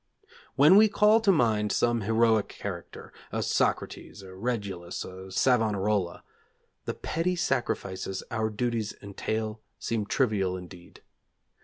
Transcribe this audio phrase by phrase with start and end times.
[0.55, 6.23] When we call to mind some heroic character a Socrates, a Regulus, a Savonarola
[6.85, 11.03] the petty sacrifices our duties entail seem trivial indeed.